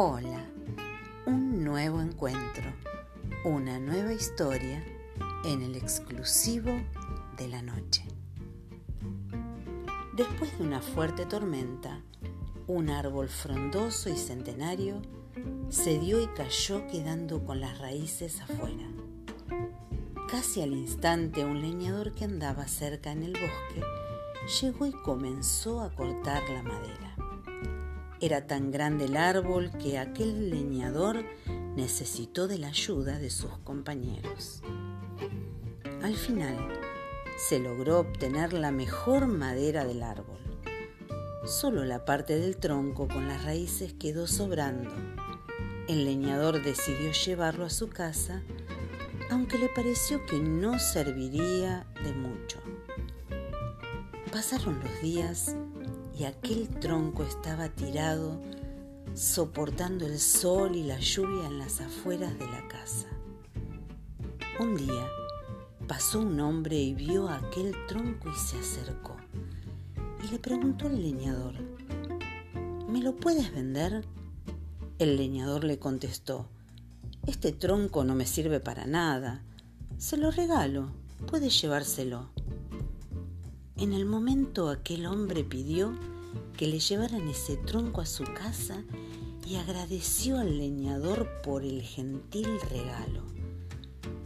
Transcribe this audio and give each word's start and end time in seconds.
Hola, 0.00 0.44
un 1.26 1.64
nuevo 1.64 2.00
encuentro, 2.00 2.62
una 3.42 3.80
nueva 3.80 4.12
historia 4.12 4.80
en 5.44 5.60
el 5.60 5.74
exclusivo 5.74 6.70
de 7.36 7.48
la 7.48 7.62
noche. 7.62 8.04
Después 10.14 10.56
de 10.56 10.64
una 10.64 10.80
fuerte 10.80 11.26
tormenta, 11.26 12.00
un 12.68 12.90
árbol 12.90 13.28
frondoso 13.28 14.08
y 14.08 14.16
centenario 14.16 15.02
se 15.68 15.98
dio 15.98 16.22
y 16.22 16.28
cayó 16.28 16.86
quedando 16.86 17.44
con 17.44 17.58
las 17.58 17.80
raíces 17.80 18.40
afuera. 18.40 18.86
Casi 20.30 20.62
al 20.62 20.74
instante 20.74 21.44
un 21.44 21.60
leñador 21.60 22.14
que 22.14 22.24
andaba 22.24 22.68
cerca 22.68 23.10
en 23.10 23.24
el 23.24 23.32
bosque 23.32 23.82
llegó 24.62 24.86
y 24.86 24.92
comenzó 24.92 25.80
a 25.80 25.90
cortar 25.90 26.48
la 26.50 26.62
madera. 26.62 27.07
Era 28.20 28.46
tan 28.46 28.70
grande 28.70 29.04
el 29.04 29.16
árbol 29.16 29.70
que 29.78 29.98
aquel 29.98 30.50
leñador 30.50 31.24
necesitó 31.76 32.48
de 32.48 32.58
la 32.58 32.68
ayuda 32.68 33.18
de 33.18 33.30
sus 33.30 33.58
compañeros. 33.58 34.62
Al 36.02 36.16
final, 36.16 36.56
se 37.36 37.58
logró 37.60 38.00
obtener 38.00 38.52
la 38.52 38.72
mejor 38.72 39.26
madera 39.26 39.84
del 39.84 40.02
árbol. 40.02 40.38
Solo 41.44 41.84
la 41.84 42.04
parte 42.04 42.38
del 42.38 42.56
tronco 42.56 43.06
con 43.06 43.28
las 43.28 43.44
raíces 43.44 43.92
quedó 43.94 44.26
sobrando. 44.26 44.90
El 45.88 46.04
leñador 46.04 46.62
decidió 46.62 47.12
llevarlo 47.12 47.64
a 47.64 47.70
su 47.70 47.88
casa 47.88 48.42
aunque 49.30 49.58
le 49.58 49.68
pareció 49.68 50.24
que 50.26 50.38
no 50.38 50.78
serviría 50.78 51.86
de 52.02 52.12
mucho. 52.12 52.60
Pasaron 54.32 54.80
los 54.80 55.02
días 55.02 55.56
y 56.18 56.24
aquel 56.24 56.68
tronco 56.80 57.22
estaba 57.22 57.68
tirado, 57.68 58.40
soportando 59.14 60.04
el 60.06 60.18
sol 60.18 60.74
y 60.74 60.82
la 60.82 60.98
lluvia 60.98 61.46
en 61.46 61.58
las 61.58 61.80
afueras 61.80 62.36
de 62.38 62.46
la 62.46 62.66
casa. 62.68 63.06
Un 64.58 64.76
día 64.76 65.08
pasó 65.86 66.20
un 66.20 66.40
hombre 66.40 66.76
y 66.76 66.94
vio 66.94 67.28
aquel 67.28 67.74
tronco 67.86 68.30
y 68.30 68.34
se 68.34 68.58
acercó 68.58 69.16
y 70.24 70.32
le 70.32 70.38
preguntó 70.38 70.86
al 70.86 71.00
leñador, 71.00 71.54
¿me 72.88 73.00
lo 73.00 73.14
puedes 73.14 73.52
vender? 73.54 74.04
El 74.98 75.16
leñador 75.16 75.62
le 75.62 75.78
contestó, 75.78 76.48
este 77.26 77.52
tronco 77.52 78.04
no 78.04 78.14
me 78.14 78.26
sirve 78.26 78.58
para 78.58 78.86
nada. 78.86 79.42
Se 79.98 80.16
lo 80.16 80.30
regalo. 80.30 80.90
Puede 81.26 81.50
llevárselo. 81.50 82.30
En 83.78 83.92
el 83.92 84.06
momento 84.06 84.70
aquel 84.70 85.06
hombre 85.06 85.44
pidió 85.44 85.94
que 86.56 86.66
le 86.66 86.80
llevaran 86.80 87.28
ese 87.28 87.56
tronco 87.56 88.00
a 88.00 88.06
su 88.06 88.24
casa 88.24 88.82
y 89.46 89.54
agradeció 89.54 90.38
al 90.38 90.58
leñador 90.58 91.28
por 91.44 91.62
el 91.62 91.82
gentil 91.82 92.48
regalo. 92.72 93.22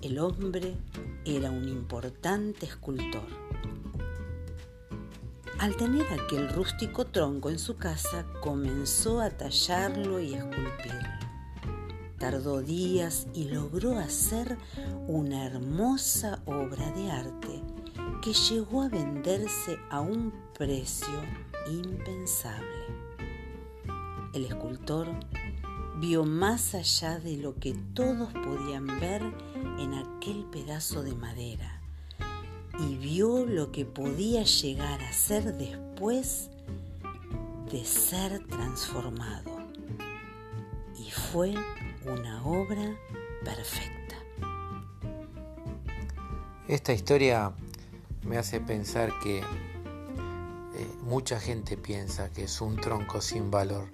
El 0.00 0.18
hombre 0.20 0.74
era 1.26 1.50
un 1.50 1.68
importante 1.68 2.64
escultor. 2.64 3.26
Al 5.58 5.76
tener 5.76 6.06
aquel 6.10 6.48
rústico 6.48 7.04
tronco 7.04 7.50
en 7.50 7.58
su 7.58 7.76
casa, 7.76 8.24
comenzó 8.40 9.20
a 9.20 9.28
tallarlo 9.28 10.18
y 10.18 10.32
esculpirlo. 10.32 11.10
Tardó 12.18 12.62
días 12.62 13.26
y 13.34 13.50
logró 13.50 13.98
hacer 13.98 14.56
una 15.08 15.44
hermosa 15.44 16.40
obra 16.46 16.90
de 16.92 17.10
arte 17.10 17.62
que 18.22 18.32
llegó 18.32 18.82
a 18.82 18.88
venderse 18.88 19.78
a 19.90 20.00
un 20.00 20.32
precio 20.56 21.20
impensable. 21.68 22.86
El 24.32 24.44
escultor 24.44 25.08
vio 25.98 26.24
más 26.24 26.76
allá 26.76 27.18
de 27.18 27.36
lo 27.36 27.56
que 27.56 27.74
todos 27.94 28.32
podían 28.32 28.86
ver 29.00 29.22
en 29.80 29.94
aquel 29.94 30.44
pedazo 30.44 31.02
de 31.02 31.16
madera 31.16 31.80
y 32.78 32.96
vio 32.96 33.44
lo 33.44 33.72
que 33.72 33.84
podía 33.84 34.44
llegar 34.44 35.02
a 35.02 35.12
ser 35.12 35.56
después 35.56 36.48
de 37.72 37.84
ser 37.84 38.46
transformado. 38.46 39.50
Y 40.96 41.10
fue 41.10 41.54
una 42.06 42.44
obra 42.44 42.96
perfecta. 43.44 44.16
Esta 46.68 46.92
historia 46.92 47.52
me 48.22 48.38
hace 48.38 48.60
pensar 48.60 49.10
que 49.22 49.38
eh, 49.38 49.44
mucha 51.02 51.38
gente 51.38 51.76
piensa 51.76 52.30
que 52.30 52.44
es 52.44 52.60
un 52.60 52.76
tronco 52.76 53.20
sin 53.20 53.50
valor. 53.50 53.88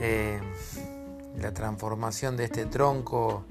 Eh, 0.00 0.40
la 1.36 1.52
transformación 1.52 2.36
de 2.36 2.44
este 2.44 2.66
tronco 2.66 3.44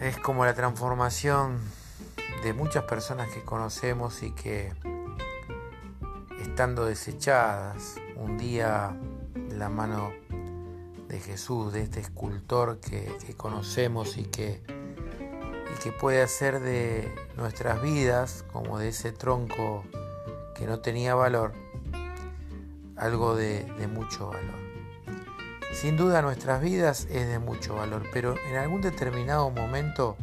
es 0.00 0.16
como 0.18 0.44
la 0.44 0.54
transformación 0.54 1.58
de 2.42 2.52
muchas 2.52 2.84
personas 2.84 3.30
que 3.30 3.42
conocemos 3.42 4.22
y 4.22 4.32
que 4.32 4.72
estando 6.40 6.84
desechadas 6.84 7.96
un 8.16 8.38
día 8.38 8.96
la 9.50 9.68
mano 9.68 10.12
de 11.08 11.20
Jesús, 11.20 11.72
de 11.72 11.82
este 11.82 12.00
escultor 12.00 12.80
que, 12.80 13.34
conocemos 13.36 14.16
y 14.16 14.24
que, 14.24 14.62
que 15.84 15.92
puede 15.92 16.22
hacer 16.22 16.60
de 16.60 17.14
nuestras 17.36 17.82
vidas, 17.82 18.42
como 18.50 18.78
de 18.78 18.88
ese 18.88 19.12
tronco 19.12 19.84
que 20.54 20.66
no 20.66 20.80
tenía 20.80 21.14
valor, 21.14 21.52
algo 22.96 23.36
de, 23.36 23.64
de 23.74 23.86
mucho 23.86 24.28
valor. 24.28 24.54
Sin 25.74 25.98
duda 25.98 26.22
nuestras 26.22 26.62
vidas 26.62 27.06
es 27.10 27.28
de 27.28 27.38
mucho 27.38 27.74
valor, 27.74 28.04
pero 28.14 28.34
en 28.48 28.56
algún 28.56 28.80
determinado 28.80 29.50
momento, 29.50 30.16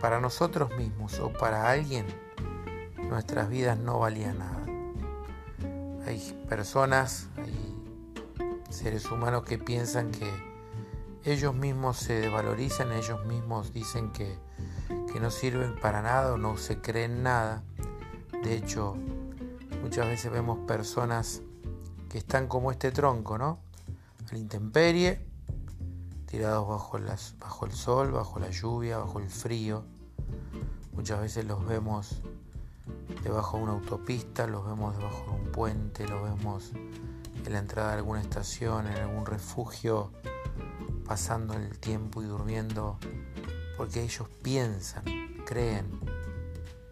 para 0.00 0.18
nosotros 0.18 0.76
mismos 0.76 1.20
o 1.20 1.32
para 1.32 1.70
alguien, 1.70 2.04
nuestras 3.08 3.48
vidas 3.48 3.78
no 3.78 4.00
valían 4.00 4.40
nada. 4.40 4.66
Hay 6.08 6.44
personas, 6.48 7.28
hay 7.36 7.76
seres 8.68 9.08
humanos 9.12 9.44
que 9.44 9.58
piensan 9.58 10.10
que 10.10 10.51
ellos 11.24 11.54
mismos 11.54 11.98
se 11.98 12.14
desvalorizan, 12.14 12.92
ellos 12.92 13.24
mismos 13.26 13.72
dicen 13.72 14.10
que, 14.12 14.38
no 15.20 15.30
sirven 15.30 15.76
para 15.80 16.02
nada 16.02 16.32
o 16.32 16.36
no 16.36 16.56
se 16.56 16.80
creen 16.80 17.22
nada. 17.22 17.62
De 18.42 18.56
hecho, 18.56 18.96
muchas 19.80 20.08
veces 20.08 20.32
vemos 20.32 20.58
personas 20.66 21.42
que 22.08 22.18
están 22.18 22.48
como 22.48 22.72
este 22.72 22.90
tronco, 22.90 23.38
¿no? 23.38 23.60
A 24.28 24.32
la 24.32 24.38
intemperie, 24.38 25.24
tirados 26.26 26.66
bajo, 26.66 26.98
bajo 27.38 27.66
el 27.66 27.72
sol, 27.72 28.10
bajo 28.10 28.40
la 28.40 28.50
lluvia, 28.50 28.98
bajo 28.98 29.20
el 29.20 29.28
frío. 29.28 29.84
Muchas 30.92 31.20
veces 31.20 31.44
los 31.44 31.64
vemos 31.66 32.20
debajo 33.22 33.58
de 33.58 33.62
una 33.62 33.72
autopista, 33.74 34.48
los 34.48 34.66
vemos 34.66 34.96
debajo 34.96 35.24
de 35.26 35.30
un 35.30 35.52
puente, 35.52 36.08
los 36.08 36.22
vemos 36.22 36.72
en 37.44 37.52
la 37.52 37.58
entrada 37.60 37.90
de 37.92 37.98
alguna 37.98 38.20
estación, 38.20 38.88
en 38.88 38.96
algún 38.96 39.24
refugio, 39.24 40.10
pasando 41.12 41.52
el 41.52 41.78
tiempo 41.78 42.22
y 42.22 42.24
durmiendo, 42.24 42.96
porque 43.76 44.00
ellos 44.00 44.30
piensan, 44.40 45.04
creen 45.44 46.00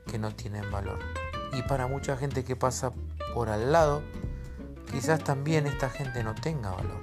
que 0.07 0.19
no 0.19 0.35
tienen 0.35 0.71
valor. 0.71 0.99
Y 1.55 1.63
para 1.63 1.87
mucha 1.87 2.19
gente 2.19 2.45
que 2.45 2.55
pasa 2.55 2.93
por 3.33 3.49
al 3.49 3.73
lado, 3.73 4.03
quizás 4.93 5.25
también 5.25 5.67
esta 5.67 5.89
gente 5.89 6.23
no 6.23 6.35
tenga 6.35 6.71
valor. 6.71 7.01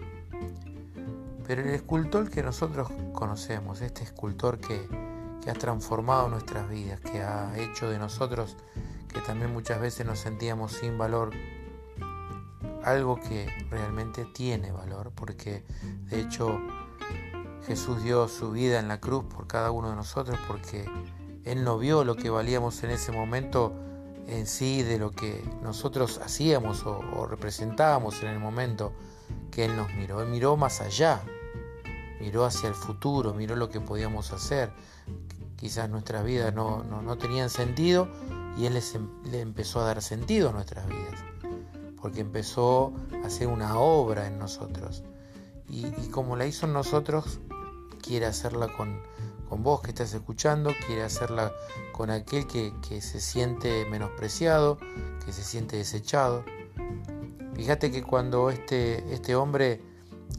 Pero 1.48 1.64
el 1.64 1.70
escultor 1.70 2.30
que 2.30 2.44
nosotros 2.44 2.88
conocemos, 3.14 3.82
este 3.82 4.04
escultor 4.04 4.60
que, 4.60 4.88
que 5.44 5.50
ha 5.50 5.56
transformado 5.56 6.30
nuestras 6.30 6.70
vidas, 6.70 7.00
que 7.00 7.24
ha 7.24 7.52
hecho 7.58 7.90
de 7.90 7.98
nosotros, 7.98 8.58
que 9.12 9.22
también 9.22 9.52
muchas 9.52 9.82
veces 9.82 10.06
nos 10.06 10.20
sentíamos 10.20 10.72
sin 10.72 11.00
valor, 11.00 11.32
algo 12.84 13.20
que 13.20 13.50
realmente 13.72 14.24
tiene 14.36 14.72
valor, 14.72 15.12
porque 15.16 15.66
de 16.12 16.22
hecho 16.22 16.62
Jesús 17.68 18.02
dio 18.02 18.28
su 18.28 18.52
vida 18.52 18.80
en 18.80 18.88
la 18.88 19.00
cruz 19.00 19.26
por 19.26 19.46
cada 19.46 19.72
uno 19.72 19.90
de 19.90 19.96
nosotros, 19.96 20.40
porque 20.48 20.90
Él 21.44 21.64
no 21.64 21.78
vio 21.78 22.04
lo 22.04 22.16
que 22.16 22.30
valíamos 22.30 22.82
en 22.84 22.92
ese 22.92 23.12
momento 23.12 23.74
en 24.28 24.48
sí 24.48 24.84
de 24.84 24.98
lo 24.98 25.12
que 25.12 25.44
nosotros 25.62 26.20
hacíamos 26.24 26.86
o, 26.86 27.28
representábamos 27.28 28.24
en 28.24 28.30
el 28.30 28.40
momento 28.40 28.94
que 29.52 29.66
Él 29.66 29.76
nos 29.76 29.94
miró. 29.94 30.22
Él 30.22 30.30
miró 30.30 30.58
más 30.58 30.82
allá, 30.82 31.22
miró 32.20 32.46
hacia 32.46 32.70
el 32.70 32.76
futuro, 32.76 33.34
miró 33.34 33.56
lo 33.56 33.70
que 33.70 33.82
podíamos 33.82 34.32
hacer. 34.32 34.72
Quizás 35.58 35.90
nuestras 35.90 36.24
vidas 36.24 36.54
no, 36.54 36.84
no, 36.84 37.18
tenían 37.18 37.50
sentido 37.50 38.08
y 38.58 38.66
Él 38.66 38.76
les, 38.76 38.96
em, 38.96 39.10
le 39.26 39.42
empezó 39.42 39.82
a 39.82 39.86
dar 39.86 40.02
sentido 40.02 40.50
a 40.50 40.54
nuestras 40.54 40.88
vidas 40.88 41.24
porque 42.02 42.22
empezó 42.22 42.94
a 43.24 43.28
hacer 43.28 43.48
una 43.48 43.78
obra 43.80 44.28
en 44.28 44.40
nosotros. 44.40 45.04
Y, 45.70 45.84
como 46.10 46.36
la 46.38 46.46
hizo 46.46 46.66
en 46.66 46.74
nosotros, 46.74 47.40
quiere 48.08 48.26
hacerla 48.26 48.70
con, 48.70 49.02
vos 49.50 49.82
que 49.82 49.90
estás 49.90 50.14
escuchando, 50.14 50.72
quiere 50.86 51.04
hacerla 51.04 51.52
con 51.92 52.10
aquel 52.10 52.48
que, 52.48 53.02
se 53.02 53.20
siente 53.20 53.86
menospreciado, 53.86 54.78
que 55.26 55.34
se 55.34 55.44
siente 55.44 55.78
desechado. 55.78 56.44
Fíjate 57.54 57.92
que 57.92 58.04
cuando 58.04 58.50
este, 58.50 59.14
este 59.14 59.36
hombre 59.36 59.82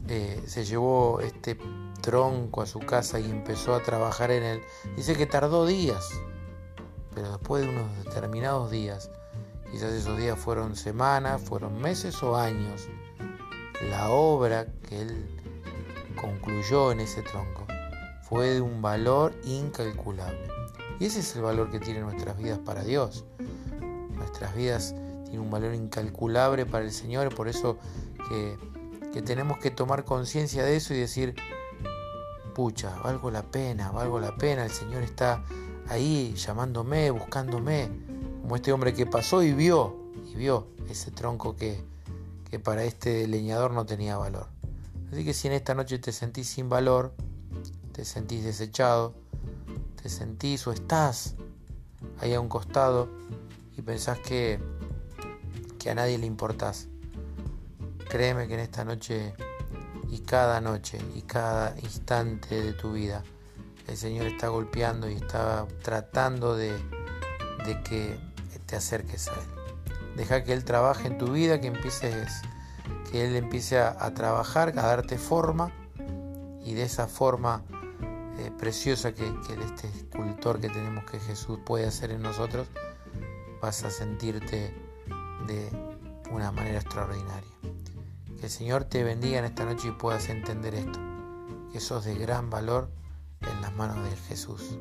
eh, 0.07 0.41
se 0.47 0.65
llevó 0.65 1.19
este 1.19 1.57
tronco 2.01 2.61
a 2.61 2.65
su 2.65 2.79
casa 2.79 3.19
y 3.19 3.29
empezó 3.29 3.75
a 3.75 3.83
trabajar 3.83 4.31
en 4.31 4.43
él, 4.43 4.61
dice 4.95 5.15
que 5.15 5.25
tardó 5.25 5.65
días, 5.65 6.09
pero 7.13 7.31
después 7.33 7.63
de 7.63 7.69
unos 7.69 8.05
determinados 8.05 8.71
días, 8.71 9.11
quizás 9.71 9.93
esos 9.93 10.17
días 10.17 10.39
fueron 10.39 10.75
semanas, 10.75 11.41
fueron 11.41 11.79
meses 11.79 12.23
o 12.23 12.35
años, 12.35 12.87
la 13.89 14.09
obra 14.09 14.67
que 14.87 15.01
él 15.01 15.39
concluyó 16.21 16.91
en 16.91 16.99
ese 16.99 17.21
tronco 17.21 17.65
fue 18.29 18.49
de 18.51 18.61
un 18.61 18.81
valor 18.81 19.33
incalculable. 19.43 20.47
Y 20.99 21.05
ese 21.05 21.21
es 21.21 21.35
el 21.35 21.41
valor 21.41 21.71
que 21.71 21.79
tienen 21.79 22.03
nuestras 22.03 22.37
vidas 22.37 22.59
para 22.59 22.83
Dios. 22.83 23.25
Nuestras 24.11 24.55
vidas 24.55 24.93
tienen 25.23 25.41
un 25.41 25.49
valor 25.49 25.73
incalculable 25.73 26.67
para 26.67 26.85
el 26.85 26.91
Señor, 26.91 27.33
por 27.33 27.47
eso 27.47 27.79
que, 28.27 28.55
que 29.11 29.23
tenemos 29.23 29.57
que 29.57 29.71
tomar 29.71 30.05
conciencia 30.05 30.63
de 30.63 30.75
eso 30.75 30.93
y 30.93 30.97
decir, 30.97 31.33
pucha, 32.53 32.95
valgo 32.99 33.31
la 33.31 33.41
pena, 33.41 33.91
valgo 33.91 34.19
la 34.19 34.35
pena, 34.35 34.63
el 34.63 34.71
Señor 34.71 35.01
está 35.01 35.43
ahí 35.87 36.35
llamándome, 36.35 37.09
buscándome, 37.09 37.89
como 38.43 38.55
este 38.55 38.71
hombre 38.71 38.93
que 38.93 39.07
pasó 39.07 39.41
y 39.41 39.53
vio, 39.53 39.95
y 40.31 40.35
vio 40.35 40.67
ese 40.87 41.09
tronco 41.09 41.55
que, 41.55 41.83
que 42.51 42.59
para 42.59 42.83
este 42.83 43.27
leñador 43.27 43.71
no 43.71 43.87
tenía 43.87 44.17
valor. 44.17 44.58
Así 45.11 45.25
que 45.25 45.33
si 45.33 45.47
en 45.47 45.53
esta 45.53 45.73
noche 45.73 45.99
te 45.99 46.11
sentís 46.11 46.47
sin 46.47 46.69
valor, 46.69 47.13
te 47.91 48.05
sentís 48.05 48.43
desechado, 48.43 49.15
te 50.01 50.09
sentís 50.09 50.65
o 50.67 50.71
estás 50.71 51.35
ahí 52.19 52.33
a 52.33 52.39
un 52.39 52.47
costado 52.47 53.09
y 53.77 53.81
pensás 53.81 54.19
que, 54.19 54.59
que 55.79 55.89
a 55.89 55.95
nadie 55.95 56.17
le 56.17 56.25
importás, 56.25 56.87
créeme 58.09 58.47
que 58.47 58.53
en 58.53 58.59
esta 58.61 58.85
noche 58.85 59.33
y 60.09 60.19
cada 60.19 60.61
noche 60.61 60.99
y 61.15 61.21
cada 61.21 61.77
instante 61.79 62.61
de 62.61 62.73
tu 62.73 62.93
vida 62.93 63.23
el 63.87 63.97
Señor 63.97 64.27
está 64.27 64.49
golpeando 64.49 65.09
y 65.09 65.15
está 65.15 65.65
tratando 65.81 66.55
de, 66.55 66.71
de 67.65 67.81
que 67.83 68.19
te 68.67 68.75
acerques 68.75 69.27
a 69.27 69.33
Él. 69.33 70.15
Deja 70.15 70.43
que 70.43 70.53
Él 70.53 70.63
trabaje 70.63 71.07
en 71.07 71.17
tu 71.17 71.31
vida, 71.31 71.59
que 71.59 71.67
empieces, 71.67 72.41
que 73.11 73.25
Él 73.25 73.35
empiece 73.35 73.79
a, 73.79 74.13
trabajar, 74.13 74.69
a 74.77 74.83
darte 74.83 75.17
forma 75.17 75.71
y 76.63 76.73
de 76.73 76.83
esa 76.83 77.07
forma 77.07 77.63
eh, 78.37 78.51
preciosa 78.57 79.13
que, 79.13 79.25
que, 79.47 79.53
este 79.63 79.87
escultor 79.87 80.59
que 80.59 80.69
tenemos 80.69 81.03
que 81.05 81.19
Jesús 81.19 81.59
puede 81.65 81.85
hacer 81.85 82.11
en 82.11 82.21
nosotros, 82.21 82.67
vas 83.61 83.83
a 83.83 83.89
sentirte 83.89 84.73
de 85.47 85.69
una 86.31 86.51
manera 86.51 86.79
extraordinaria. 86.79 87.49
Que 88.39 88.45
el 88.45 88.51
Señor 88.51 88.85
te 88.85 89.03
bendiga 89.03 89.39
en 89.39 89.45
esta 89.45 89.65
noche 89.65 89.89
y 89.89 89.91
puedas 89.91 90.29
entender 90.29 90.75
esto, 90.75 90.99
que 91.73 91.79
sos 91.79 92.05
de 92.05 92.15
gran 92.15 92.49
valor 92.49 92.89
en 93.41 93.61
las 93.61 93.73
manos 93.73 94.03
de 94.09 94.15
Jesús. 94.15 94.77